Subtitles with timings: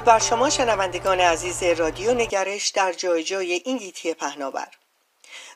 [0.00, 4.68] درود بر شما شنوندگان عزیز رادیو نگرش در جای جای این گیتی پهناور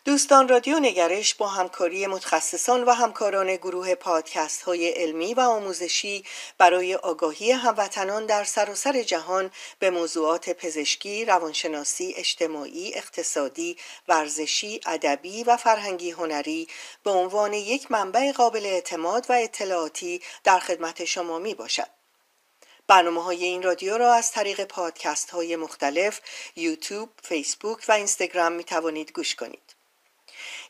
[0.05, 6.25] دوستان رادیو نگرش با همکاری متخصصان و همکاران گروه پادکست های علمی و آموزشی
[6.59, 13.77] برای آگاهی هموطنان در سراسر جهان به موضوعات پزشکی، روانشناسی، اجتماعی، اقتصادی،
[14.09, 16.69] ورزشی، ادبی و فرهنگی هنری
[17.05, 22.04] به عنوان یک منبع قابل اعتماد و اطلاعاتی در خدمت شما می باشد.
[22.87, 26.21] برنامه های این رادیو را از طریق پادکست های مختلف
[26.57, 29.75] یوتیوب، فیسبوک و اینستاگرام می توانید گوش کنید.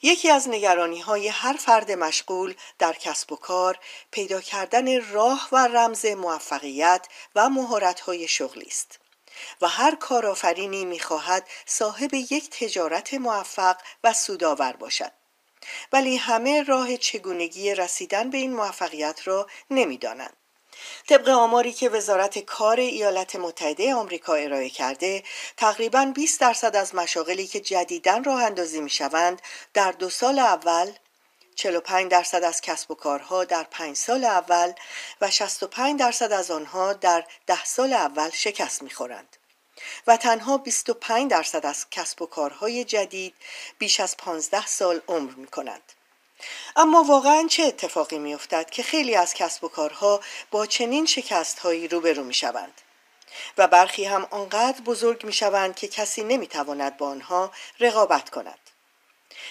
[0.02, 3.78] یکی از نگرانی های هر فرد مشغول در کسب و کار
[4.10, 8.98] پیدا کردن راه و رمز موفقیت و مهارت های شغلی است.
[9.60, 15.12] و هر کارآفرینی می‌خواهد صاحب یک تجارت موفق و سودآور باشد
[15.92, 20.37] ولی همه راه چگونگی رسیدن به این موفقیت را نمی‌دانند
[21.09, 25.23] طبق آماری که وزارت کار ایالات متحده آمریکا ارائه کرده
[25.57, 29.43] تقریبا 20 درصد از مشاغلی که جدیدن راه اندازی می شوند
[29.74, 30.93] در دو سال اول
[31.54, 34.73] 45 درصد از کسب و کارها در پنج سال اول
[35.21, 39.37] و 65 درصد از آنها در ده سال اول شکست می‌خورند
[40.07, 43.35] و تنها 25 درصد از کسب و کارهای جدید
[43.79, 45.93] بیش از 15 سال عمر می کنند.
[46.77, 51.59] اما واقعا چه اتفاقی می افتد که خیلی از کسب و کارها با چنین شکست
[51.59, 52.80] هایی روبرو می شوند
[53.59, 58.59] و برخی هم آنقدر بزرگ می شوند که کسی نمی تواند با آنها رقابت کند.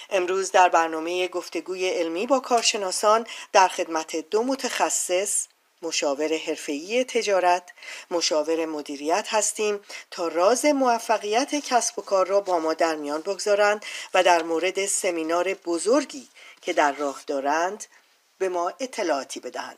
[0.09, 5.47] امروز در برنامه گفتگوی علمی با کارشناسان در خدمت دو متخصص
[5.81, 7.69] مشاور حرفه‌ای تجارت،
[8.11, 9.79] مشاور مدیریت هستیم
[10.11, 14.85] تا راز موفقیت کسب و کار را با ما در میان بگذارند و در مورد
[14.85, 16.27] سمینار بزرگی
[16.63, 17.85] که در راه دارند
[18.37, 19.77] به ما اطلاعاتی بدهند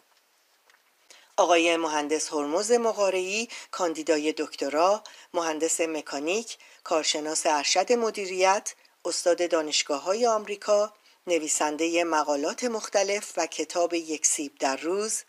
[1.37, 5.03] آقای مهندس هرمز مقارعی کاندیدای دکترا
[5.33, 8.73] مهندس مکانیک کارشناس ارشد مدیریت
[9.05, 10.93] استاد دانشگاه های آمریکا
[11.27, 15.23] نویسنده مقالات مختلف و کتاب یک سیب در روز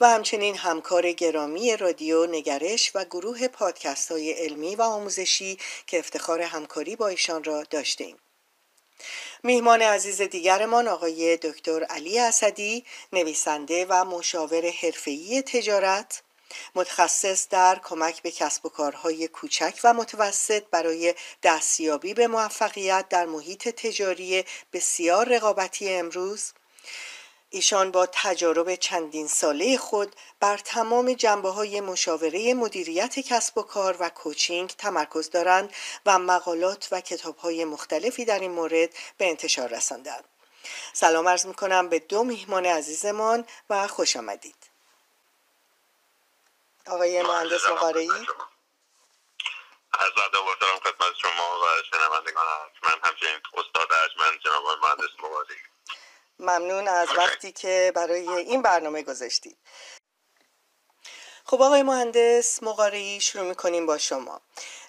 [0.00, 6.42] و همچنین همکار گرامی رادیو نگرش و گروه پادکست های علمی و آموزشی که افتخار
[6.42, 8.16] همکاری با ایشان را داشتیم.
[9.42, 16.22] میهمان عزیز دیگرمان آقای دکتر علی اسدی نویسنده و مشاور حرفه‌ای تجارت
[16.74, 23.26] متخصص در کمک به کسب و کارهای کوچک و متوسط برای دستیابی به موفقیت در
[23.26, 26.52] محیط تجاری بسیار رقابتی امروز.
[27.52, 33.96] ایشان با تجارب چندین ساله خود بر تمام جنبه های مشاوره مدیریت کسب و کار
[34.00, 35.74] و کوچینگ تمرکز دارند
[36.06, 40.24] و مقالات و کتاب های مختلفی در این مورد به انتشار رساندند.
[40.92, 44.70] سلام عرض می کنم به دو میهمان عزیزمان و خوش آمدید.
[46.86, 48.10] آقای مهندس مقارعی
[49.92, 52.46] از ادب و خدمت شما و شنوندگان
[52.82, 55.69] من همچنین استاد ارجمند جناب مهندس مقارعی
[56.40, 59.56] ممنون از وقتی که برای این برنامه گذاشتید.
[61.44, 64.40] خب آقای مهندس مقارعی شروع می‌کنیم با شما.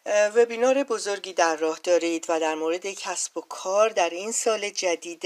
[0.05, 5.21] وبینار بزرگی در راه دارید و در مورد کسب و کار در این سال جدید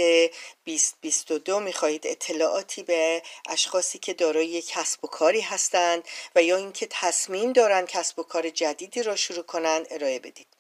[0.66, 6.04] 2022 می‌خواهید اطلاعاتی به اشخاصی که دارای کسب و کاری هستند
[6.36, 10.55] و یا اینکه تصمیم دارند کسب و کار جدیدی را شروع کنند ارائه بدید.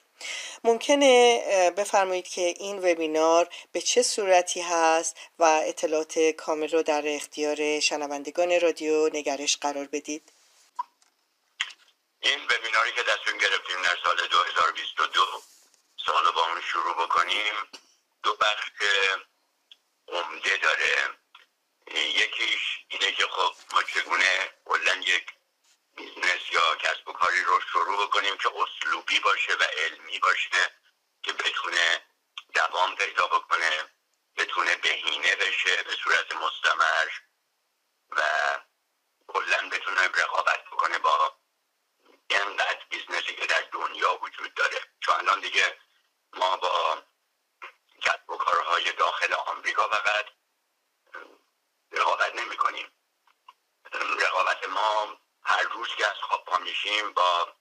[0.63, 1.41] ممکنه
[1.77, 8.59] بفرمایید که این وبینار به چه صورتی هست و اطلاعات کامل رو در اختیار شنوندگان
[8.59, 10.31] رادیو نگرش قرار بدید؟
[12.19, 15.21] این وبیناری که دستمون گرفتیم در سال 2022
[16.05, 17.53] سال با اون شروع بکنیم.
[18.23, 18.71] دو بخش
[20.07, 21.09] عمده داره.
[21.91, 25.25] یکیش اینه که خب ما چگونه کلا یک
[25.95, 30.71] business یا کسب و کاری رو شروع بکنیم که اسلوبی باشه و علمی باشه
[31.23, 32.01] که بتونه
[32.53, 33.71] دوام پیدا بکنه
[34.37, 37.09] بتونه بهینه بشه به صورت مستمر
[38.09, 38.21] و
[39.27, 41.37] کلا بتونه رقابت بکنه با
[42.27, 44.81] اینقدر business ی که در دنیا وجود داره.
[44.99, 45.79] چون الان دیگه
[46.33, 47.03] ما با
[48.01, 50.25] کسب و کارهای داخل آمریکا فقط
[51.91, 52.91] رقابت نمی کنیم
[53.93, 55.17] رقابت ما
[55.75, 57.55] روز که از خواب پا میشیم با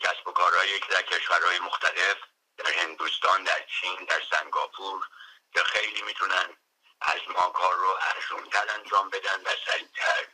[0.00, 2.16] کسب و کارهایی که در کشورهای مختلف
[2.56, 5.08] در هندوستان در چین در سنگاپور
[5.52, 6.56] که خیلی می‌تونن
[7.00, 10.28] از ما کار رو ارزونتر انجام بدن و سریعتر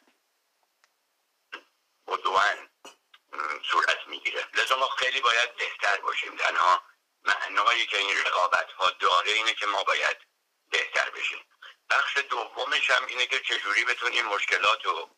[2.06, 2.70] بدوان
[3.70, 4.48] صورت می‌گیره.
[4.54, 6.36] لذا ما خیلی باید بهتر باشیم.
[6.36, 6.82] تنها
[7.24, 10.16] معنایی که این رقابت ها داره اینه که ما باید
[10.70, 11.44] بهتر بشیم.
[11.90, 15.10] بخش دومش هم اینه که چجوری بتونیم مشکلات رو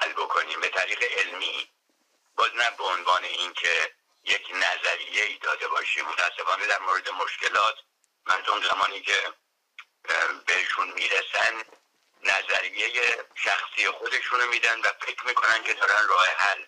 [0.00, 1.70] حل بکنیم به طریق علمی.
[2.36, 3.94] باز نه به عنوان اینکه
[4.24, 6.04] یک نظریه ای داده باشیم.
[6.04, 7.74] متاسفانه در مورد مشکلات
[8.26, 9.32] مردم زمانی که
[10.46, 11.64] بهشون می‌رسن
[12.22, 16.64] نظریه شخصی خودشونو میدن و فکر می‌کنن که دارن راه حل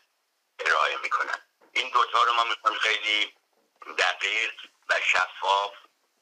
[0.59, 1.47] ارائه می‌کنن.
[1.73, 3.35] این دوتا رو ما می‌خوایم خیلی
[3.99, 4.53] دقیق
[4.89, 5.73] و شفاف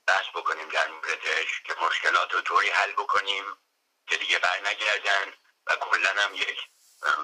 [0.07, 3.45] بحث بکنیم در موردش که مشکلات رو طوری حل بکنیم
[4.07, 5.35] که دیگه بر نگردن
[5.67, 6.59] و کلا هم یک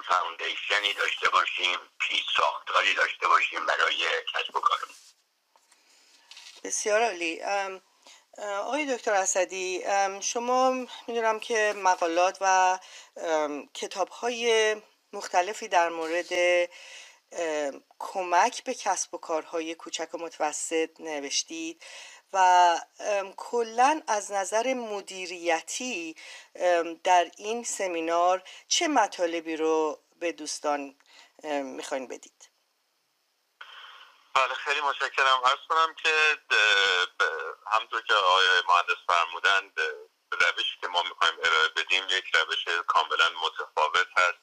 [0.07, 3.97] فاوندیشنی داشته باشیم پیش ساختاری داشته باشیم برای
[4.33, 4.95] کسب و کارمون.
[6.63, 7.41] بسیار عالی.
[8.37, 9.83] آقای دکتر اسدی
[10.21, 10.71] شما
[11.07, 12.79] می‌دونم که مقالات و
[13.73, 14.75] کتاب های
[15.13, 16.69] مختلفی در مورد
[17.99, 21.83] کمک به کسب و کارهای کوچک و متوسط نوشتید.
[22.33, 22.79] و
[23.37, 26.15] کلا از نظر مدیریتی
[27.03, 30.95] در این سمینار چه مطالبی رو به دوستان
[31.63, 32.49] می‌خواین بدید؟
[34.33, 35.41] بله خیلی متشکرم.
[35.45, 36.37] عرض کنم که
[37.71, 39.71] همینطور که آقای مهندس فرمودند
[40.31, 44.41] روشی که ما می‌خوایم ارائه بدیم یک روش کاملا متفاوت هست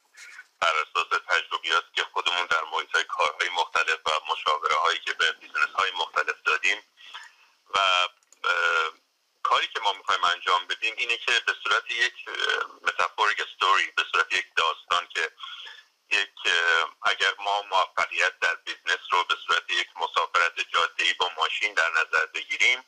[0.61, 5.33] بر اساس تجربیات که خودمون در محیط های کارهای مختلف و مشاوره هایی که به
[5.33, 6.83] business های مختلف دادیم
[7.75, 8.09] و
[9.43, 12.15] کاری که ما می‌خوایم انجام بدیم اینه که به صورت یک
[12.83, 15.31] metaphoric story به صورت یک داستان که
[16.11, 16.53] یک
[17.03, 22.27] اگر ما موفقیت در business رو به صورت یک مسافرت جاده با ماشین در نظر
[22.27, 22.85] بگیریم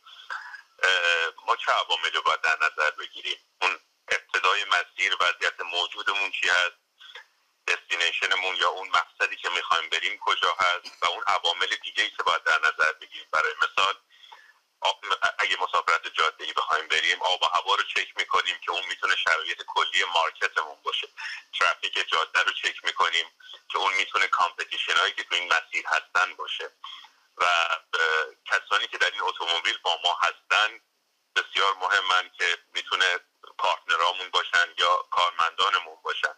[1.47, 6.77] ما چه عواملی رو باید در نظر بگیریم؟ اون ابتدای مسیر وضعیت موجودمون چی هست؟
[7.67, 12.11] destination مون یا اون مقصدی که می‌خوایم بریم کجا هست؟ و اون عوامل دیگه ای
[12.11, 13.29] که باید در نظر بگیریم.
[13.33, 13.95] برای مثال
[15.39, 19.17] اگه مسافرت جاده ای بخوایم بریم آب و هوا رو چک می‌کنیم که اون می‌تونه
[19.17, 21.09] شرایط کلی market مون باشه.
[21.59, 23.27] ترافیک جاده رو چک می‌کنیم
[23.69, 26.71] که اون می‌تونه competition هایی که تو این مسیر هستن باشه.
[27.37, 27.47] و
[28.47, 30.81] کسانی که در این اتومبیل با ما هستن
[31.37, 33.21] بسیار مهمن که می‌تونه
[33.59, 36.35] partner امون باشن یا کارمندانمون باشن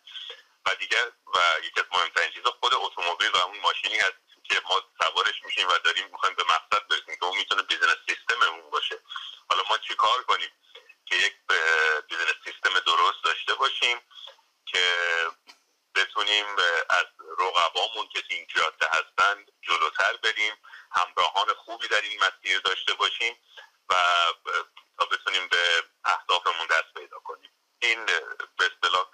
[0.66, 4.82] و دیگر و یکی از مهمترین چیزا خود اتومبیل و اون ماشینی هست که ما
[5.02, 8.98] سوارش میشیم و داریم می‌خوایم به مقصد برسیم که اون می‌تونه business system مون باشه
[9.50, 10.50] حالا ما چیکار کنیم
[11.06, 11.34] که یک
[12.08, 14.00] business system درست داشته باشیم
[14.66, 14.86] که
[15.94, 16.46] بتونیم
[16.90, 17.06] از
[17.38, 20.54] رقبامون که این جاده هستند جلوتر بریم
[20.92, 23.36] همراهان خوبی در این مسیر داشته باشیم
[23.88, 23.94] و
[24.98, 28.06] تا بتونیم به اهدافمون دست پیدا کنیم این
[28.56, 29.06] به اصطلاح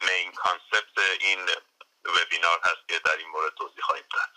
[0.00, 1.50] main concept این
[2.04, 4.30] وبینار هست که در این مورد توضیح خواهیم داد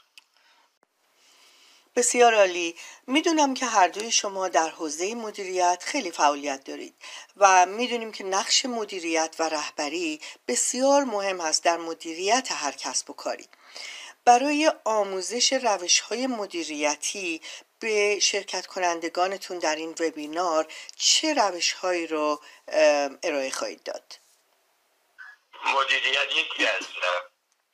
[2.14, 2.76] بسیار عالی
[3.08, 6.96] می‌دونم که هر دوی شما در حوزه مدیریت خیلی فعالیت دارید
[7.38, 13.14] و می‌دونیم که نقش مدیریت و رهبری بسیار مهم است در مدیریت هر کسب و
[13.14, 13.48] کاری
[14.26, 17.42] برای آموزش روش های مدیریتی
[17.80, 22.42] به شرکت کنندگانتون در این وبینار چه روش هایی رو
[23.24, 24.20] ارائه خواهید داد؟
[25.66, 26.86] مدیریت یکی از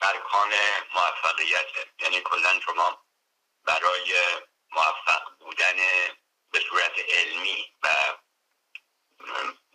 [0.01, 0.49] ارکان
[0.95, 1.67] موفقیت
[2.01, 3.08] یعنی کلا شما
[3.69, 4.13] برای
[4.71, 5.75] موفق بودن
[6.51, 7.87] به صورت علمی و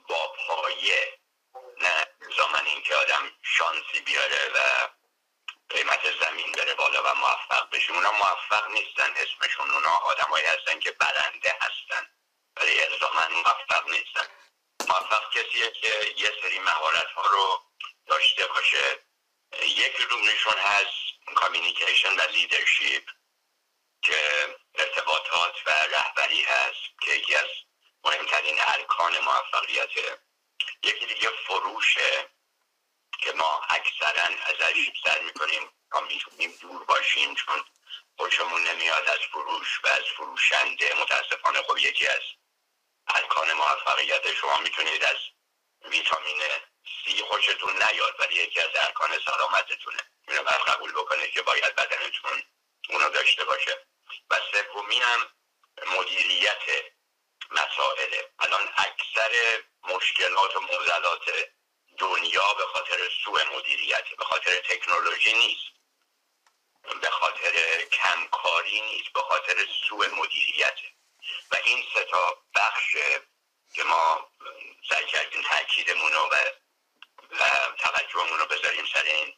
[0.08, 1.18] با پایه
[1.80, 4.58] نه زمان اینکه آدم شانسی بیاره و
[5.68, 7.92] قیمت زمین بره بالا و موفق بشه.
[7.92, 12.06] اونا موفق نیستن اسمشون اونا آدمایی هستن که برنده هستن.
[12.56, 14.26] ولی الزاما موفق نیستن.
[14.88, 17.60] موفق کسیه که یه سری مهارت ها رو
[18.06, 18.98] داشته باشه.
[19.62, 23.02] یکی از اونشون هست communication و leadership
[24.04, 24.16] که
[24.74, 27.48] ارتباطات و رهبری هست که یکی از
[28.04, 29.90] مهمترین ارکان موفقیت
[30.82, 32.28] یکی دیگه فروشه
[33.18, 35.70] که ما اکثرا ازش سر می‌کنیم.
[35.90, 37.64] تا می‌تونیم دور باشیم چون
[38.16, 40.94] خوشمون نمیاد از فروش و از فروشنده.
[40.94, 42.22] متاسفانه خب یکی از
[43.08, 45.16] ارکان موفقیت شما می‌تونید از
[45.84, 46.42] ویتامین
[47.04, 49.98] سی خوشتون نیاد ولی یکی از ارکان سلامتتونه.
[50.28, 52.42] اینو قبول بکنه که باید بدنتون
[52.88, 53.86] اونو داشته باشه.
[54.30, 55.26] و سومی هم
[55.86, 56.62] مدیریت
[57.50, 61.24] مسائله الان اکثر مشکلات و معضلات
[61.98, 65.74] دنیا به خاطر سوء مدیریت به خاطر تکنولوژی نیست.
[67.00, 70.78] به خاطر کمکاری نیست به خاطر سوء مدیریت.
[71.50, 72.96] و این سه تا بخش
[73.74, 74.30] که ما
[74.90, 76.30] سعی کردیم تاکیدمون رو
[77.30, 77.46] و
[77.78, 79.34] توجهمون رو بذاریم سر این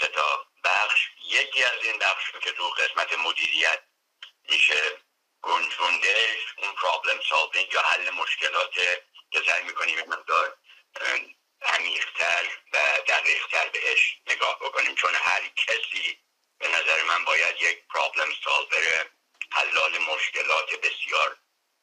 [0.00, 1.00] سه تا بخش.
[1.24, 3.82] یکی از این بخش که تو قسمت مدیریت
[4.48, 5.00] میشه
[5.42, 8.74] گنجوندش اون پرابلم سالوینگ یا حل مشکلات
[9.30, 10.56] که سعی می‌کنیم مقدار
[11.62, 14.94] عمیقتر و دقیقتر بهش نگاه بکنیم.
[14.94, 16.18] چون هر کسی
[16.58, 19.10] به نظر من باید یک پرابلم سالور
[19.52, 21.36] حلال مشکلات بسیار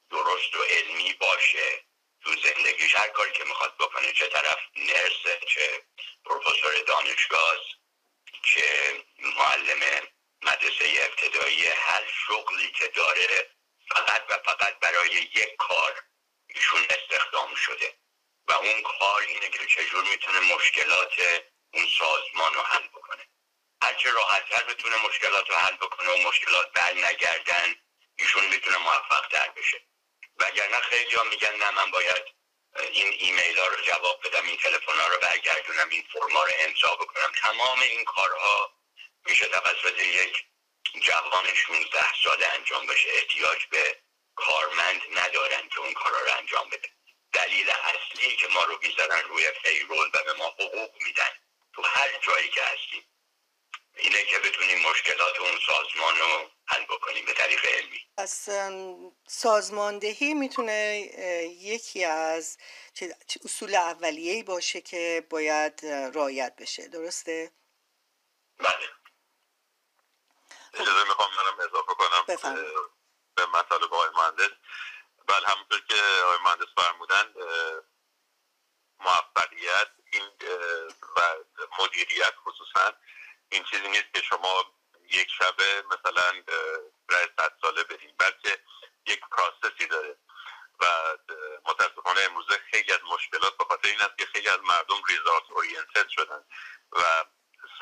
[0.10, 1.84] درست و علمی باشه
[2.24, 2.96] تو زندگیش.
[2.96, 5.84] هر کاری که می‌خواد بکنه چه طرف نرسه چه
[6.26, 7.56] پروفسور دانشگاه
[8.44, 10.08] چه معلم
[10.46, 13.50] مدرسه ابتدایی هر شغلی که داره
[13.90, 16.04] فقط و فقط برای یک کار
[16.48, 17.98] ایشون استخدام شده.
[18.48, 21.14] و اون کار اینه که چجور می‌تونه مشکلات
[21.74, 23.28] اون سازمان رو حل بکنه.
[23.82, 27.76] هرچه راحتتر بتونه مشکلات رو حل بکنه و مشکلات بر نگردن
[28.16, 29.82] ایشون می‌تونه موفق تر بشه.
[30.38, 32.24] وگرنه خیلی ها میگن نه من باید
[32.92, 36.96] این ایمیل ها رو جواب بدم این تلفن ها رو برگردونم این فرما رو امضا
[36.96, 37.32] بکنم.
[37.42, 38.72] تمام این کارها
[39.26, 40.46] میشه توسط یک
[41.02, 43.10] جوان 16 ساله انجام بشه.
[43.10, 44.00] احتیاج به
[44.36, 46.90] کارمند ندارن که اون کارا رو انجام بده.
[47.34, 51.32] دلیل اصلی که ما رو بیزدن روی پیرول و به ما حقوق میدن
[51.74, 53.04] تو هر جایی که هستیم
[53.98, 58.06] اینه که بتونیم مشکلات اون سازمان رو حل بکنیم به طریق علمی.
[58.18, 58.50] از
[59.28, 61.10] سازماندهی می‌تونه
[61.60, 62.58] یکی از
[63.46, 66.88] اصول اولیه‌ای باشه که باید رعایت بشه.
[66.88, 67.52] درسته؟
[68.58, 68.90] بله.
[70.74, 72.26] اجازه می‌خوام منم اضافه کنم
[73.36, 74.52] به مطالب آقای مهندس.
[75.28, 77.34] بله همونطور که آقای مهندس فرمودن
[79.00, 80.30] موفقیت این
[81.18, 81.22] و
[81.80, 82.94] مدیریت خصوصا
[83.50, 84.66] این چیزی نیست که شما
[85.10, 86.44] یک شبه مثلا
[87.10, 88.64] رای صد ساله بریم بلکه
[89.08, 90.18] یک پراسسی داره.
[90.80, 90.86] و
[91.66, 96.08] متاسفانه امروزه خیلی از مشکلات به خاطر این است که خیلی از مردم ریزارت اورینتد
[96.10, 96.46] شدن.
[96.92, 97.26] و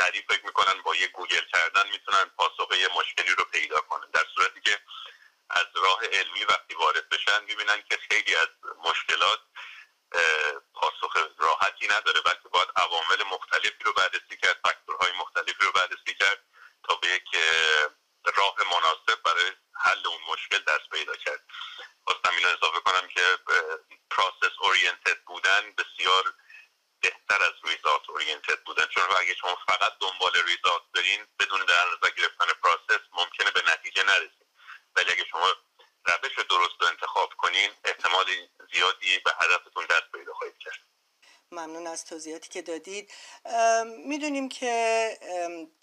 [0.01, 4.10] سریع فکر می‌کنن با یه گوگل کردن می‌تونن پاسخ یه مشکلی رو پیدا کنن.
[4.12, 4.81] در صورتی که
[5.50, 8.48] از راه علمی وقتی وارد بشن می‌بینن که خیلی از
[8.84, 9.39] مشکلات
[10.74, 16.46] پاسخ راحتی نداره بلکه باید عوامل مختلفی رو بررسی کرد فاکتورهای مختلفی رو بررسی کرد
[16.84, 17.36] تا به یک
[18.36, 21.43] راه مناسب برای حل اون مشکل دست پیدا کرد.
[22.03, 23.38] خواستم اینو اضافه کنم که
[24.10, 26.34] process oriented بودن بسیار
[27.01, 32.10] بهتر از result oriented بودن چون اگه شما فقط دنبال result برین بدون در نظر
[32.17, 34.48] گرفتن process ممکنه به نتیجه نرسید.
[34.96, 35.48] ولی اگه شما
[36.05, 38.25] روش درست رو انتخاب کنین احتمال
[38.74, 40.79] زیادی به هدفتون دست پیدا خواهید کرد.
[41.51, 43.13] ممنون از توضیحاتی که دادید.
[44.05, 45.17] می‌دونیم که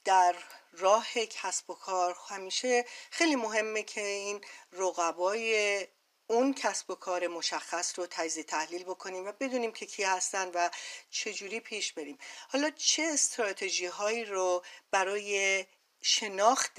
[0.04, 0.34] در
[0.72, 5.86] راه کسب و کار همیشه خیلی مهمه که این رقبای
[6.30, 10.70] اون کسب و کار مشخص رو تجزیه تحلیل بکنیم و بدونیم که کی هستن و
[11.10, 12.18] چجوری پیش بریم.
[12.52, 15.66] حالا چه استراتژی هایی رو برای
[16.02, 16.78] شناخت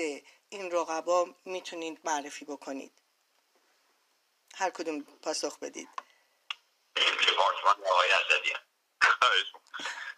[0.49, 2.91] این رقبا می‌تونید معرفی بکنید؟
[4.55, 5.89] هر کدوم پاسخ بدید.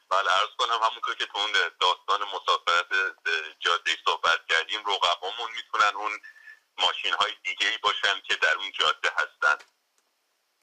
[0.09, 3.15] بله ارز کنم همونطور که تو اون داستان مسافرت
[3.59, 6.19] جاده صحبت کردیم رقبامون می‌تونن اون
[6.81, 9.57] ماشین های دیگه ای باشن که در اون جاده هستن.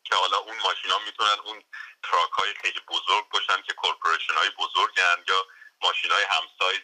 [0.05, 1.63] که حالا اون ماشین ها می‌تونن اون
[2.03, 5.47] truck های خیلی بزرگ باشن که corporation های بزرگن یا
[5.83, 6.83] ماشین های همسایز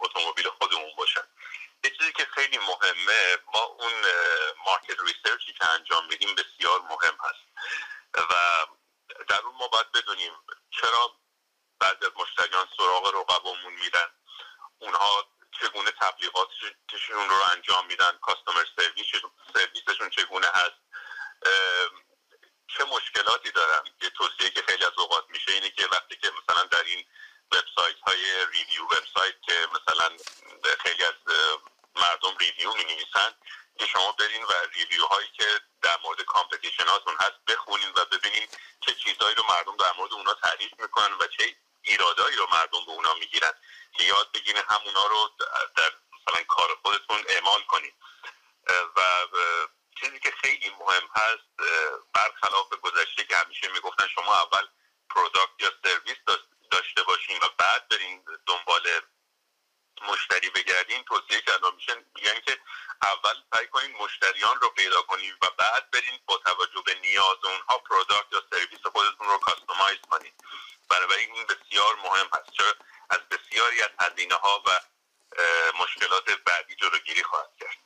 [0.00, 1.26] اتومبیل خودمون باشن.
[1.84, 3.92] یه چیزی که خیلی مهمه ما اون
[4.66, 7.46] market research ی که انجام میدیم بسیار مهم هست.
[8.14, 8.34] و
[9.28, 10.32] در اون ما باید بدونیم
[10.70, 11.16] چرا
[11.80, 14.10] بعضی از مشتریان سراغ رقبامون میرن.
[14.78, 20.80] اونها چگونه تبلیغاتشون رو انجام میدن customer service شون چگونه هست
[22.68, 26.62] چه مشکلاتی دارن یه توصیه که خیلی از اوقات میشه اینه که وقتی که مثلا
[26.62, 27.04] در این
[27.52, 30.16] وبسایت های review website که مثلا
[30.78, 31.14] خیلی از
[31.94, 33.34] مردم review می نویسن
[33.78, 38.48] که شما برین و review هایی که در مورد competition هاتون هست بخونین و ببینین
[38.80, 42.92] چه چیزهایی رو مردم در مورد اونا تعریف می‌کنن و چه ایرادایی رو مردم به
[42.92, 43.52] اونا می‌گیرن
[43.92, 45.30] که یاد بگیرین همونا رو
[45.76, 47.94] در مثلا کار خودتون اعمال کنید
[48.96, 49.00] و
[50.00, 51.68] چیزی که خیلی مهم هست
[52.14, 54.66] برخلاف گذشته که همیشه می‌گفتن شما اول
[55.10, 56.16] product یا سرویس
[56.70, 59.00] داشته باشین و بعد برین دنبال
[60.02, 62.60] مشتری بگردین توصیه کردن میشن میگن که
[63.02, 67.78] اول سعی کنین مشتریان رو پیدا کنین و بعد برین با توجه به نیاز اونها
[67.78, 70.32] product یا سرویس خودتون رو customize کنین
[70.90, 72.74] بنابراین این بسیار مهم هست چرا
[73.10, 74.70] از بسیاری از هزینه ها و
[75.82, 77.76] مشکلات بعدی جلوگیری خواهد کرد.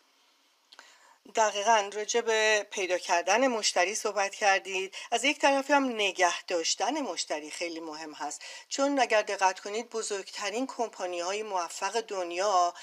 [1.34, 4.94] دقیقا راجع به پیدا کردن مشتری صحبت کردید.
[5.10, 8.42] از یک طرفی هم نگه داشتن مشتری خیلی مهم هست.
[8.68, 12.74] چون اگر دقت کنید بزرگترین کمپانی های موفق دنیا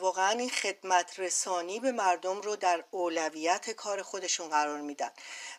[0.00, 5.10] واقعا این خدمت رسانی به مردم رو در اولویت کار خودشون قرار میدن.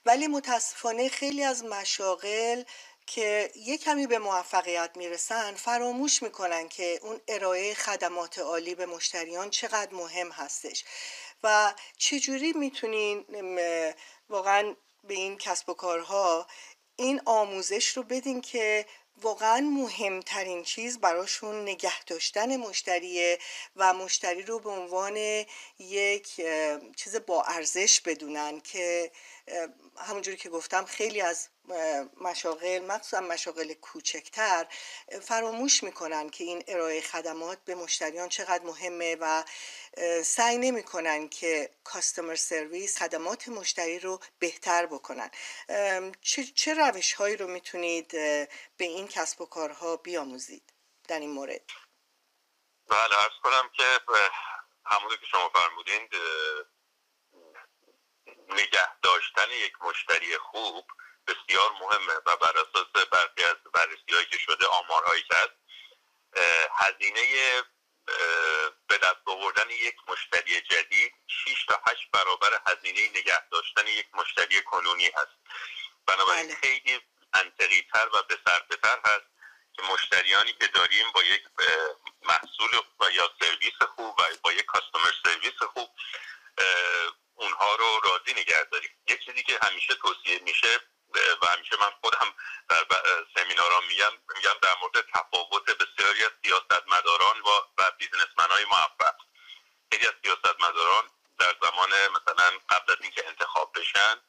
[0.05, 2.63] ولی متاسفانه خیلی از مشاغل
[3.07, 9.49] که یه کمی به موفقیت می‌رسن فراموش می‌کنن که اون ارائه خدمات عالی به مشتریان
[9.49, 10.83] چقدر مهم هستش.
[11.43, 13.25] و چجوری می‌تونین
[14.29, 16.47] واقعا به این کسب و کارها
[16.95, 18.85] این آموزش رو بدین که
[19.21, 23.39] واقعا مهمترین چیز براشون نگه داشتن مشتریه
[23.75, 25.45] و مشتری رو به عنوان
[25.79, 26.41] یک
[26.95, 29.11] چیز با ارزش بدونن که
[29.97, 31.47] همونجوری که گفتم خیلی از
[32.21, 34.67] مشاغل مخصوصا مشاغل کوچکتر
[35.21, 39.43] فراموش می‌کنن که این ارائه خدمات به مشتریان چقدر مهمه و
[40.23, 45.31] سعی نمی‌کنن که کاستمر سرویس خدمات مشتری رو بهتر بکنن.
[46.21, 48.11] چه, چه روش هایی رو می‌تونید
[48.77, 50.73] به این کسب و کارها بیاموزید
[51.07, 51.61] در این مورد؟
[52.87, 53.83] بله ارز کنم که
[54.85, 56.09] همونو که شما فرمودین
[58.49, 60.85] نگه داشتن یک مشتری خوب
[61.31, 65.53] بسیار مهمه و بر اساس برخی از بررسی هایی که شده آمارهایی که هست
[66.77, 67.63] هزینه
[68.87, 74.61] به دست آوردن یک مشتری جدید 6 تا 8 برابر هزینه نگه داشتن یک مشتری
[74.61, 75.37] کنونی هست
[76.05, 76.55] بنابراین بله.
[76.55, 76.99] خیلی
[77.35, 79.25] منطقی تر و بسرده تر هست
[79.73, 81.43] که مشتریانی که داریم با یک
[82.21, 85.89] محصول و یا سرویس خوب و با یک کاستومر سرویس خوب
[87.35, 90.79] اونها رو راضی نگه داریم یک چیزی که همیشه توصیه میشه
[91.41, 92.33] و همیشه من خودم
[92.69, 92.85] در
[93.35, 99.15] سمینارام میگم میگم در مورد تفاوت بسیاری از سیاستمداران و, بیزنسمن های موفق
[99.91, 101.03] خیلی از سیاستمداران
[101.39, 104.21] در زمان مثلا قبل از اینکه انتخاب بشن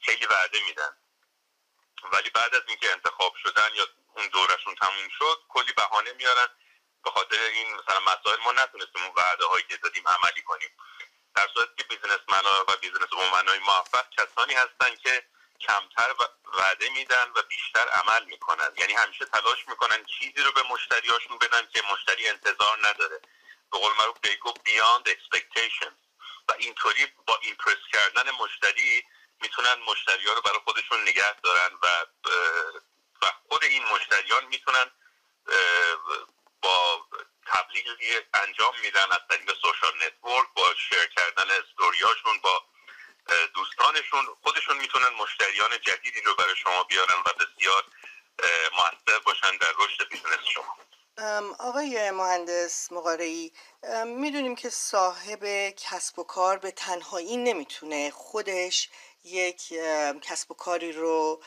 [0.00, 0.96] خیلی وعده میدن.
[2.12, 6.48] ولی بعد از اینکه انتخاب شدن یا اون دورشون تموم شد کلی بهانه میارن.
[7.04, 10.70] به خاطر این مثلا مسائل ما نتونستیم اون وعده هایی که دادیم عملی کنیم.
[11.34, 13.08] در صورتی که businessman و business
[13.48, 15.22] های موفق کسانی هستن که
[15.60, 16.14] کمتر
[16.54, 18.72] وعده میدن و بیشتر عمل می‌کنن.
[18.76, 23.20] یعنی همیشه تلاش می‌کنن چیزی رو به مشتریاشون بدن که مشتری انتظار نداره.
[23.72, 25.92] به قول معروف we go beyond expectation
[26.48, 29.04] و اینطوری با impress کردن مشتری
[29.40, 32.06] می‌تونن مشتری ها رو برای خودشون نگه دارن و
[33.22, 34.90] و خود این مشتریان می‌تونن
[36.62, 37.06] با
[37.46, 42.64] تبلیغی انجام میدن از طریق social network با share کردن استوریاشون با
[45.06, 47.84] می‌تونن مشتریان جدیدی رو برای شما بیارن و بسیار
[48.72, 50.76] موثر باشن در رشد business شما.
[51.58, 53.52] آقای مهندس مقارعی
[54.06, 58.90] می‌دونیم که صاحب کسب و کار به تنهایی نمی‌تونه خودش
[59.24, 59.68] یک
[60.22, 61.42] کسب و کاری رو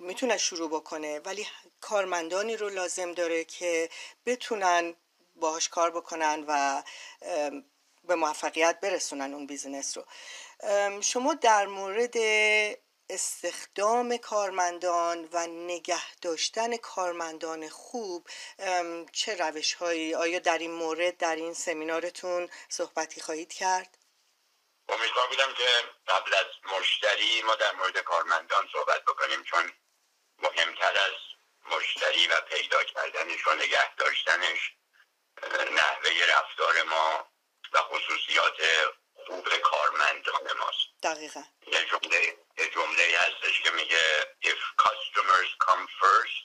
[0.00, 1.46] می‌تونه شروع بکنه ولی
[1.80, 3.90] کارمندانی رو لازم داره که
[4.26, 4.94] بتونن
[5.36, 6.82] باهاش کار بکنن و
[8.04, 10.04] به موفقیت برسونن اون business رو.
[11.00, 12.16] شما در مورد
[13.10, 18.28] استخدام کارمندان و نگه داشتن کارمندان خوب
[19.12, 23.98] چه روش هایی آیا در این مورد در این سمینارتون صحبتی خواهید کرد؟
[24.88, 25.68] امیدوار بودم که
[26.06, 26.46] قبل از
[26.78, 29.72] مشتری ما در مورد کارمندان صحبت بکنیم چون
[30.38, 31.14] مهمتر از
[31.72, 34.72] مشتری و پیدا کردنش و نگه داشتنش
[35.72, 37.28] نحوه رفتار ما
[37.72, 38.56] و خصوصیات
[39.26, 41.42] خوب کارمندان ماست دقیقا.
[41.66, 46.44] یه جمله یه جمله هستش که میگه if customers come first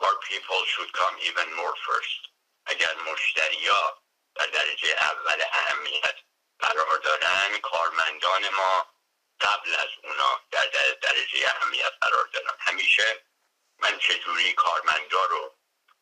[0.00, 2.22] our people should come even more first.
[2.66, 4.02] اگر مشتریا
[4.34, 6.14] در درجه اول اهمیت
[6.58, 8.86] قرار دارن کارمندان ما
[9.40, 10.66] قبل از اونا در
[11.02, 13.24] درجه اهمیت قرار دارن همیشه
[13.78, 15.54] من چجوری کارمندا رو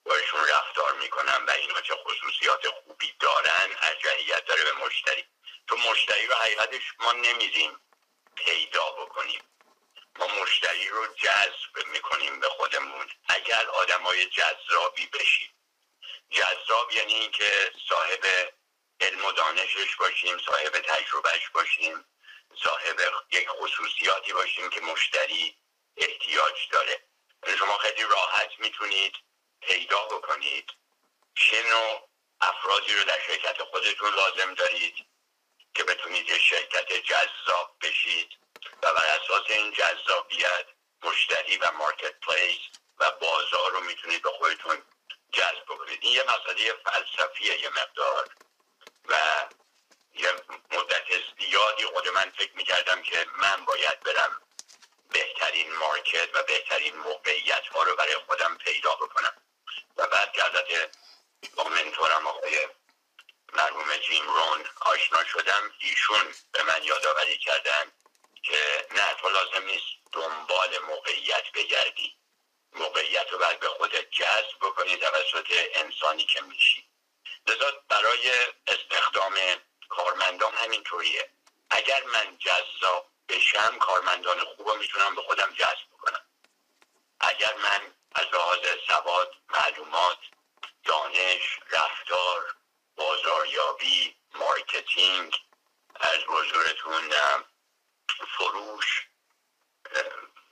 [0.04, 5.24] باشون رفتار می‌کنم و اینا چه خصوصیات خوبی دارن ارجحیت داره به مشتری.
[5.66, 7.80] تو مشتری رو حقیقتش ما نمیدیم
[8.36, 9.42] پیدا بکنیم.
[10.18, 13.08] ما مشتری رو جذب می‌کنیم به خودمون.
[13.28, 15.54] اگر آدمای جذابی بشیم.
[16.30, 18.24] جذاب یعنی اینکه صاحب
[19.00, 22.04] علم و دانشش باشیم صاحب تجربهش باشیم
[22.64, 23.00] صاحب
[23.32, 25.56] یک خصوصیاتی باشیم که مشتری
[25.96, 27.04] احتیاج داره.
[27.58, 29.14] شما خیلی راحت می‌تونید
[29.60, 30.70] پیدا بکنید.
[31.34, 32.08] چه نوع
[32.40, 35.06] افرادی رو در شرکت خودتون لازم دارید
[35.74, 38.38] که بتونید یه شرکت جذاب بشید
[38.82, 40.66] و بر اساس این جذابیت
[41.02, 42.60] مشتری و مارکت پلیس
[42.98, 44.82] و بازار رو می‌تونید به خودتون
[45.32, 45.98] جذب بکنید.
[46.02, 48.34] این یه مسئله فلسفیه یه مقدار.
[49.04, 49.14] و
[50.14, 50.32] یه
[50.70, 51.06] مدت
[51.38, 54.42] زیادی خود من فکر می‌کردم که من باید برم
[55.10, 59.42] بهترین مارکت و بهترین موقعیت ها رو برای خودم پیدا بکنم.
[59.98, 60.90] و بعد البته
[61.56, 62.68] با منتورم آقای
[63.52, 67.92] مرحوم جیم رون آشنا شدم ایشون به من یادآوری کردن
[68.42, 72.16] که نه تو لازم نیست دنبال موقعیت بگردی.
[72.72, 76.88] موقعیت رو باید به خودت جذب بکنی توسط انسانی که میشی.
[77.46, 78.30] لذا برای
[78.66, 79.34] استخدام
[79.88, 81.30] کارمندان همینطوریه.
[81.70, 85.88] اگر من جذاب بشم کارمندان خوب می‌تونم به خودم جذب
[87.20, 88.58] اگر من از لحاظ
[88.88, 89.34] سواد
[89.68, 90.18] معلومات
[90.84, 92.56] دانش رفتار
[92.96, 95.36] بازاریابی marketing
[96.00, 97.10] از حضورتون
[98.38, 99.06] فروش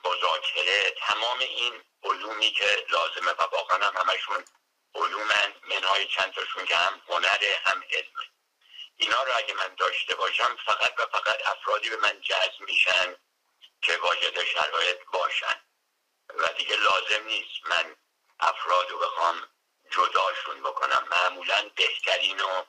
[0.04, 4.44] مذاکره تمام این علومی که لازمه و واقعا هم همشون
[4.94, 8.26] علومن منهای چند تاشون که هم هنره هم علمه
[8.96, 13.16] اینا رو اگه من داشته باشم فقط و فقط افرادی به من جذب میشن
[13.82, 15.60] که واجد شرایط باشن.
[16.34, 17.66] و دیگه لازم نیست.
[17.66, 17.96] من
[18.40, 19.48] افراد رو بخوام
[19.90, 21.08] جداشون بکنم.
[21.10, 22.64] معمولا بهترین و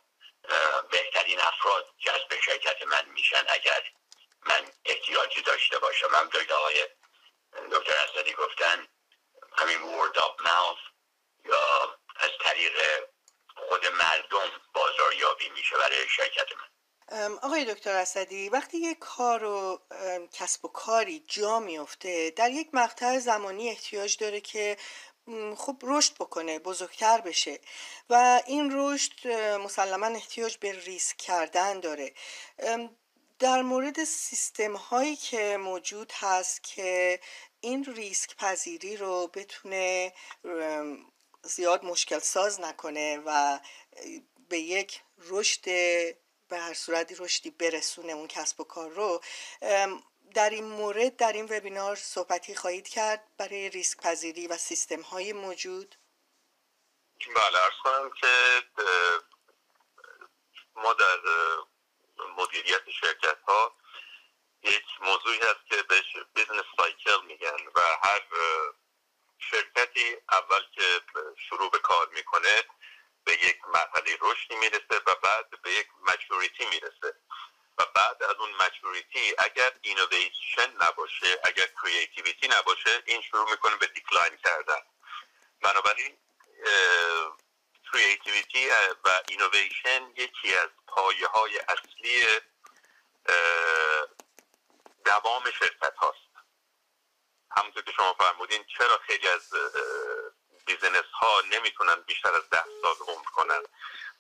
[0.92, 3.84] بهترین افراد جذب شرکت من میشن اگر
[4.42, 6.16] من احتیاجی داشته باشم.
[6.16, 6.88] هم دکتر آقای
[7.72, 8.88] دکتر اسدی گفتن
[9.58, 10.80] همین word of mouth
[11.46, 12.74] یا از طریق
[13.56, 16.68] خود مردم بازاریابی میشه برای شرکت من.
[17.42, 19.80] آقای دکتر اسدی وقتی یک کار و
[20.34, 24.78] کسب و کاری جا میفته در یک مقطع زمانی احتیاج داره که
[25.56, 27.60] خوب رشد بکنه بزرگتر بشه.
[28.10, 32.14] و این رشد مسلما احتیاج به ریسک کردن داره.
[33.40, 37.20] در مورد سیستم هایی که موجود هست که
[37.62, 40.14] این ریسک پذیری رو بتونه
[41.44, 43.60] زیاد مشکل ساز نکنه و
[44.50, 45.64] به یک رشد
[46.48, 49.22] به هر صورتی رشدی برسونه اون کسب و کار رو
[50.38, 55.34] در این مورد در این وبینار صحبتی خواهید کرد برای ریسک پذیری و سیستم های
[55.34, 55.96] موجود؟
[57.36, 58.64] بله عرض کنم که
[60.76, 61.20] ما در
[62.38, 63.76] مدیریت شرکت ها
[64.64, 68.22] یک موضوعی هست که بهش business cycle میگن و هر
[69.40, 71.02] شرکتی اول که
[71.50, 72.64] شروع به کار می‌کنه
[73.24, 77.16] به یک مرحله رشدی می‌رسه و بعد به یک maturity می‌رسه.
[77.78, 83.88] و بعد از اون maturity اگر اینویشن نباشه اگر creativity نباشه این شروع می‌کنه به
[83.88, 84.82] decline کردن.
[85.62, 86.18] بنابراین
[87.92, 88.70] creativity
[89.04, 92.26] و اینویشن یکی از پایه های اصلی
[95.06, 96.18] دوام شرکت هاست
[97.58, 99.54] همونطور که شما فرمودین چرا خیلی از
[100.66, 103.64] business ها نمی‌تونن بیشتر از ده سال عمر کنن؟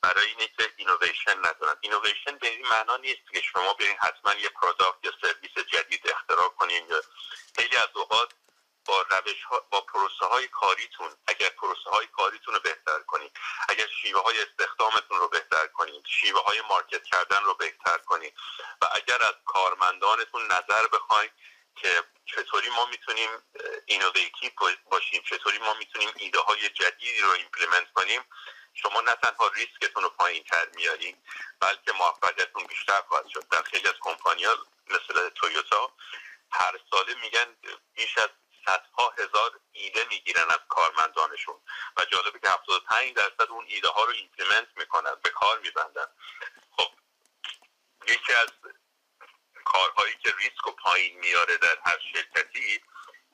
[0.01, 1.75] برای اینه که اینویشن ندارن.
[1.81, 6.49] اینویشن به این معنا نیست که شما برین حتما یه product یا سرویس جدید اختراع
[6.49, 7.01] کنین یا
[7.55, 8.33] خیلی از اوقات
[8.85, 13.31] با روش ها، با پروسه های کاریتون اگر پروسه های کاریتون رو بهتر کنید
[13.69, 18.33] اگر شیوه های استخدامتون رو بهتر کنید شیوه های market کردن رو بهتر کنید
[18.81, 21.31] و اگر از کارمندانتون نظر بخواید
[21.75, 23.29] که چطوری ما می‌تونیم
[23.85, 24.51] innovative
[24.91, 28.21] باشیم چطوری ما می‌تونیم ایده های جدیدی رو implement کنیم
[28.81, 31.23] شما نه تنها ریسکتون رو پایین تر میارین
[31.59, 33.47] بلکه موفقیتتون بیشتر خواهد شد.
[33.49, 35.91] در خیلی از کمپانیا مثل تویوتا
[36.51, 37.55] هر ساله میگن
[37.93, 38.29] بیش از
[38.65, 41.55] صدها هزار ایده می‌گیرن از کارمندانشون
[41.97, 46.07] و جالبه که 75 درصد اون ایده ها رو implement می‌کنن به کار میبندن.
[46.77, 46.91] خب
[48.07, 48.49] یکی از
[49.65, 52.81] کارهایی که ریسک رو پایین میاره در هر شرکتی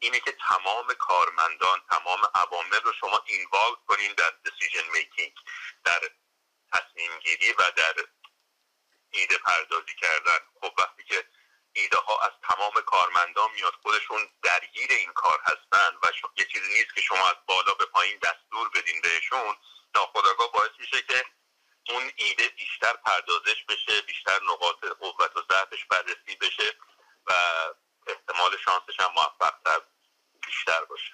[0.03, 5.33] اینه که تمام کارمندان تمام عوامل رو شما اینوالو کنین در دیسیژن میکینگ
[5.83, 6.01] در
[6.73, 7.95] تصمیم گیری و در
[9.09, 10.39] ایده پردازی کردن.
[10.61, 11.27] خب وقتی که
[11.73, 16.95] ایده ها از تمام کارمندان میاد خودشون درگیر این کار هستن و یه چیزی نیست
[16.95, 19.55] که شما از بالا به پایین دستور بدین بهشون.
[19.95, 21.25] ناخداگاه باعث میشه که
[21.89, 26.75] اون ایده بیشتر پردازش بشه بیشتر نقاط قوت و ضعفش بررسی بشه
[27.25, 27.33] و
[28.07, 29.81] احتمال شانسش هم موفقتر
[30.45, 31.13] بیشتر باشه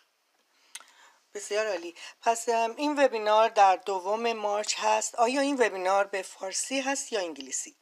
[1.49, 1.95] بسیار عالی.
[2.21, 5.15] پس این وبینار در دوم مارچ هست.
[5.15, 7.75] آیا این وبینار به فارسی هست یا انگلیسی؟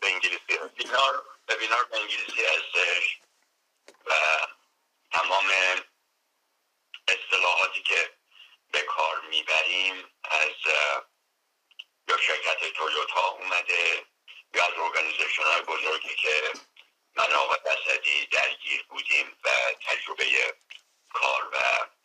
[0.00, 3.20] به انگلیسی وبینار وبینار به انگلیسی هستش
[4.06, 4.12] و
[5.12, 5.44] تمام
[7.08, 8.10] اصطلاحاتی که
[8.72, 10.72] به کار می‌بریم از
[12.08, 14.06] یا شرکت تویوتا اومده
[14.54, 16.52] یا از organization های بزرگی که
[17.14, 19.50] من آقای اسدی درگیر بودیم و
[19.86, 20.54] تجربه
[21.12, 21.58] کار و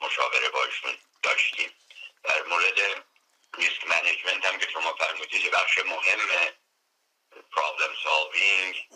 [0.06, 1.72] مشاوره باشون داشتیم
[2.24, 2.80] در مورد
[3.58, 6.20] risk management هم که شما فرمودید بخش مهم
[7.52, 8.88] problem solving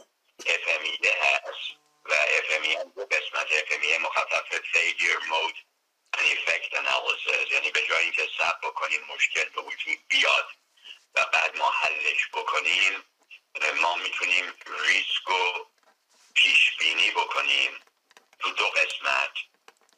[0.42, 2.14] FMEA هست و
[2.48, 5.56] FME هم قسمت FME مخفف فیلیر مود
[6.18, 6.74] and effect
[7.52, 10.48] یعنی به جای اینکه سب بکنیم مشکل به وجود بیاد
[11.16, 13.04] و بعد ما حلش بکنیم
[13.82, 15.68] ما می‌تونیم ریسک رو
[16.34, 17.80] پیش بینی بکنیم.
[18.40, 19.32] تو دو قسمت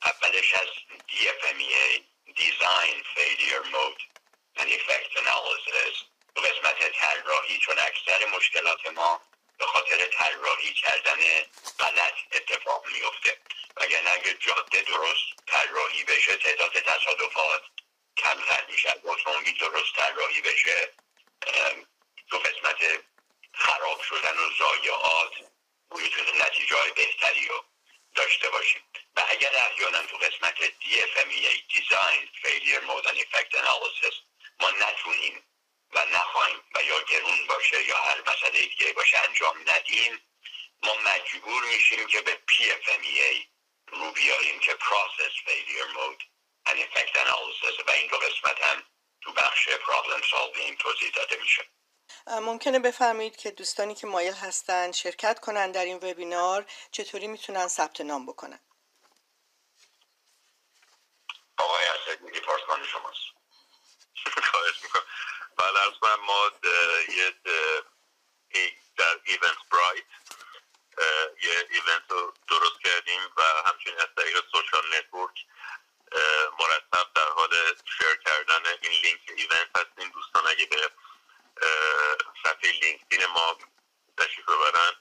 [0.04, 0.68] اولش از
[1.10, 2.02] DFMEA
[2.42, 4.02] Design Failure Mode
[4.60, 5.96] and Effect Analysis.
[6.36, 9.22] تو قسمت طراحی چون اکثر مشکلات ما
[9.62, 11.20] به خاطر طراحی کردن
[11.80, 13.38] غلط اتفاق میفته
[13.78, 17.64] وگرنه اگه جاده درست طراحی بشه تعداد تصادفات
[18.18, 18.94] کمتر میشه.
[19.04, 20.94] اتومبیل درست طراحی بشه
[22.30, 23.04] تو قسمت
[23.54, 25.34] خراب شدن و ضایعات
[25.92, 27.66] می‌تونه نتیجه های بهتری رو
[28.16, 28.82] داشته باشیم.
[29.16, 34.16] و اگر احیانا تو قسمت DFMEA Design Failure Mode and Effect Analysis
[34.60, 35.44] ما نتونیم
[35.94, 40.22] و نخواهیم و یا گرون باشه یا هر مسئله دیگه باشه انجام ندیم
[40.84, 43.46] ما مجبور میشیم که به PFMEA
[43.88, 46.24] رو بیاریم که Process Failure Mode
[46.70, 47.88] and Effect Analysis.
[47.88, 48.84] و این دو قسمت هم
[49.22, 51.66] تو بخش Problem Solving توضیح داده میشه.
[52.28, 58.02] ممکنه بفرمایید که دوستانی که مایل هستند شرکت کنند در این وبینار چطوری می‌تونن ثبت
[58.02, 58.60] نام بکنن؟
[61.58, 63.22] آقای اسدی دیپارتمان شماست.
[64.52, 65.04] خواهش می‌کنم.
[65.62, 66.52] بله از من ما
[67.10, 67.36] یه
[68.98, 70.06] در Eventbrite.
[71.42, 75.46] یه event رو درست کردیم و همچنین از طریق social network
[76.60, 77.50] مرتب در حال
[77.98, 80.12] share کردن این لینک event هستیم.
[80.12, 80.92] دوستان اگه به
[82.44, 83.58] صفحه لینکدین ما
[84.18, 84.94] تشریف ببرن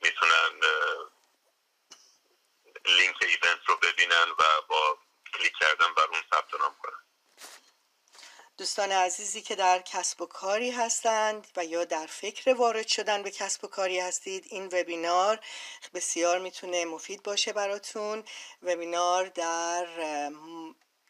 [0.00, 0.60] می‌تونن
[2.86, 4.98] لینک ایونت رو ببینن و با
[5.34, 7.07] کلیک کردن بر اون ثبت نام کنن.
[8.58, 13.30] دوستان عزیزی که در کسب و کاری هستند و یا در فکر وارد شدن به
[13.30, 15.40] کسب و کاری هستید این وبینار
[15.94, 18.24] بسیار می‌تونه مفید باشه براتون.
[18.62, 19.86] وبینار در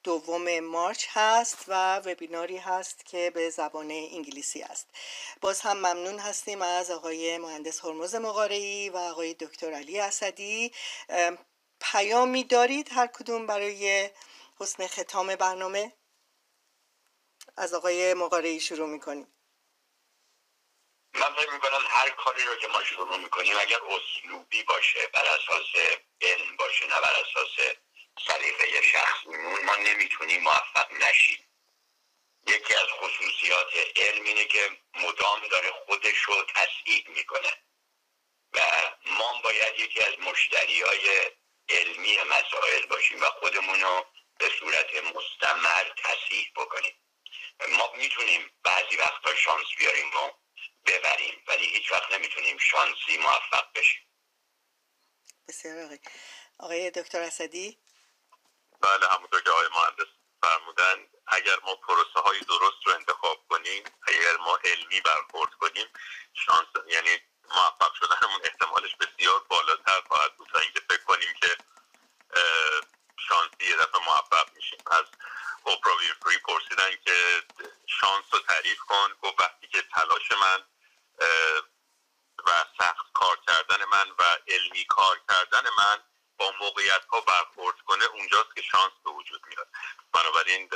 [0.04, 4.86] دوم مارچ هست و وبیناری هست که به زبان انگلیسی است.
[5.40, 10.72] باز هم ممنون هستیم از آقای مهندس هرمز مقارعی و آقای دکتر علی اسدی.
[11.80, 14.10] پیامی دارید هر کدوم برای
[14.60, 15.92] حسن ختام برنامه؟
[17.58, 19.34] از آقای مقارعی شروع می‌کنیم.
[21.14, 25.98] من فکر می‌کنم هر کاری رو که ما شروع می‌کنیم اگر اسلوبی باشه بر اساس
[26.20, 27.76] علم باشه نه بر اساس
[28.26, 31.44] سلیقه شخصیمون ما نمی‌تونیم موفق نشیم.
[32.46, 37.52] یکی از خصوصیات علم اینه که مدام داره خودش رو تصحیح می‌کنه.
[38.52, 38.60] و
[39.06, 41.30] ما باید یکی از مشتری های
[41.68, 44.06] علمی مسائل باشیم و خودمون رو
[44.38, 46.94] به صورت مستمر تصحیح بکنیم
[47.68, 50.32] ما می‌تونیم بعضی وقتا شانس بیاریم و
[50.86, 54.02] ببریم ولی هیچ وقت نمی‌تونیم شانسی موفق بشیم.
[55.48, 55.98] بسیار آقای
[56.58, 57.78] آقای دکتر اسدی؟
[58.80, 60.06] بله همونطور که آقای مهندس
[60.42, 65.86] فرمودن اگر ما پروسه های درست رو انتخاب کنیم اگر ما علمی برخورد کنیم
[66.34, 71.56] شانس یعنی موفق شدنمون احتمالش بسیار بالاتر خواهد بود تا اینکه فکر کنیم که
[73.28, 75.04] شانسی یه دفعه موفق میشیم از
[75.64, 77.42] اوپرا وینفری پرسیدن که
[77.86, 80.64] شانس رو تعریف کن گفت وقتی که تلاش من
[82.46, 86.02] و سخت کار کردن من و علمی کار کردن من
[86.36, 86.52] با
[86.88, 89.68] موقعیت ها برخورد کنه اونجاست که شانس به وجود میاد.
[90.12, 90.68] بنابراین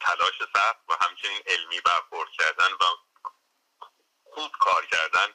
[0.00, 2.84] تلاش سخت و همچنین علمی برخورد کردن و
[4.24, 5.34] خوب کار کردن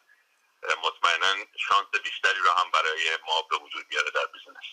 [0.83, 4.65] مطمئنا شانس بیشتری رو هم برای ما به وجود میاره در business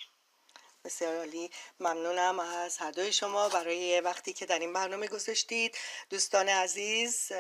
[0.85, 1.51] بسیار عالی.
[1.81, 5.79] ممنونم از هر شما برای وقتی که در این برنامه گذاشتید.
[6.11, 7.33] دوستان عزیز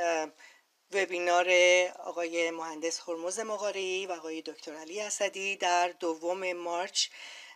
[0.93, 1.51] وبینار
[2.05, 7.09] آقای مهندس هرمز مقاری و آقای دکتر علی اسدی در دوم March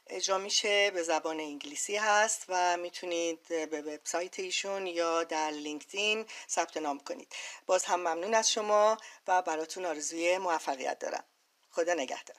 [0.06, 6.76] اجرا میشه به زبان انگلیسی هست و می‌تونید به وبسایت ایشون یا در لینکدین ثبت
[6.76, 7.34] نام کنید.
[7.66, 11.24] باز هم ممنون از شما و براتون آرزوی موفقیت دارم.
[11.70, 12.36] خدا نگهدار.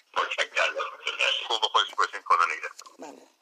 [1.48, 2.22] خوب خوش باشین.
[2.22, 2.96] خدا نگهدار.
[3.00, 3.35] ممنون.